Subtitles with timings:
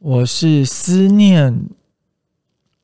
[0.00, 1.62] 我是思念、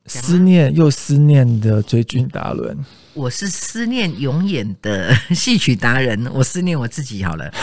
[0.05, 2.77] 思念又思念的追军达伦。
[3.15, 7.51] 我是思念永远的戏曲达人， 我思念我自己好了。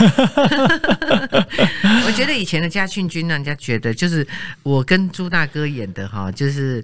[2.05, 4.27] 我觉得以前的嘉庆君让人家觉得就是
[4.61, 6.83] 我跟朱大哥演的哈，就是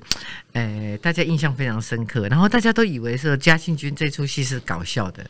[0.54, 5.26] 呃大家印象非常深刻，然后大家都以为说嘉庆君这出戏是搞笑的，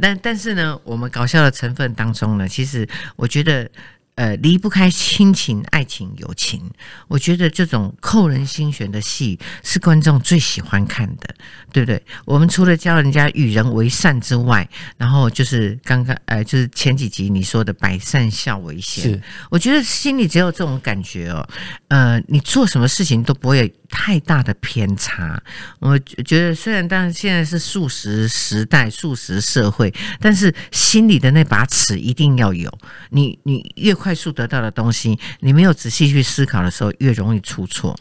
[0.00, 3.70] 但但是呢，我们搞笑的成分当中呢，其实我觉得。
[4.18, 6.60] 呃，离不开亲情、爱情、友情。
[7.06, 11.32] 我觉得这种扣人心弦的戏是观众最喜欢看的，
[11.72, 12.02] 对不对？
[12.24, 19.22] 我们除了教人家与人为善之外，然后就是刚刚呃，就是前几集你说的百善孝为先。
[19.50, 21.48] 我觉得心里只有这种感觉哦。
[21.86, 23.72] 呃，你做什么事情都不会。
[23.90, 25.42] 太大的偏差，
[25.78, 32.70] 我觉得虽然当然现在是素食时代、素食社会，但是心里的那把尺一定要有。
[33.10, 37.98] 你你越快速得到的东西，你没有仔细去思考的时候，越容易出错。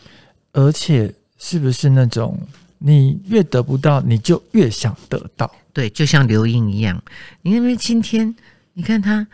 [0.51, 2.39] 而且是不是那种
[2.79, 5.49] 你越得不到，你就越想得到？
[5.71, 7.01] 对，就像刘英一样，
[7.43, 8.35] 因为今天
[8.73, 9.25] 你看他。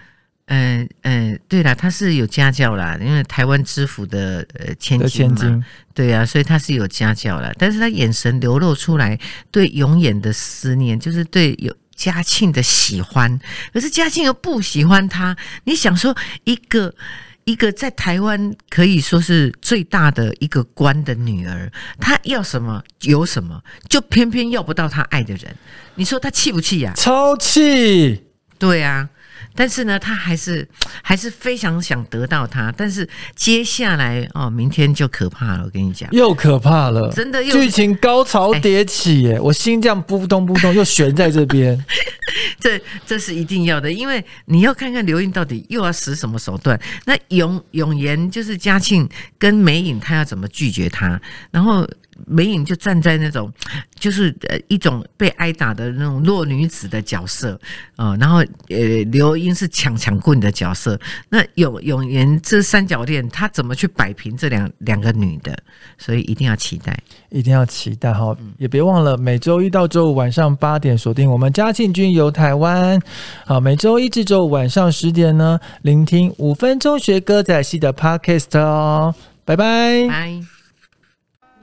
[0.48, 7.50] 嗯嗯，对了，他是有家教啦，因为台湾知府的呃千金嘛，对啊，所以他是有家教啦。
[7.58, 9.18] 但是他眼神流露出来
[9.52, 13.40] 对永远的思念，就是对有嘉庆的喜欢。
[13.72, 15.36] 可是嘉庆又不喜欢他。
[15.64, 16.94] 你想说，一个
[17.46, 21.72] 一个在台湾可以说是最大的一个官的女儿，
[22.02, 25.56] 她要什么有什么，就偏偏要不到她爱的人。
[25.96, 26.92] 你说她气不气呀？
[26.98, 28.24] 超气！
[28.60, 29.08] 对啊。
[29.56, 30.68] 但是呢，他还是
[31.02, 32.74] 还是非常想得到他。
[32.76, 35.64] 但是接下来哦，明天就可怕了。
[35.64, 39.40] 我跟你讲，又可怕了，真的又，剧情高潮迭起耶！
[39.40, 41.78] 我心这样扑通扑通，又悬在这边。
[42.60, 46.80] 这这是一定要的，因为你要看看刘英到底又要使什么手段。
[47.06, 51.22] 那永永言就是嘉庆跟梅影，他要怎么拒绝他？
[51.52, 51.88] 然后。
[52.26, 53.52] 梅影就站在那种，
[53.96, 57.60] 就是呃一种被挨打的那种弱女子的角色
[57.96, 58.38] 啊，然后
[58.70, 65.58] 呃刘英是抢抢棍的角色，那永永言这三角恋他怎么去摆平这两两个女的？
[65.98, 66.98] 所以一定要期待，
[67.30, 68.36] 一定要期待哈！
[68.58, 73.00] 也别忘了每周一到周五晚上八点锁定我们嘉庆君游台湾，
[73.46, 79.14] 好，每周一至周五晚上十点呢，聆听五分钟学歌仔戏的 Podcast 哦，
[79.46, 80.53] 拜拜。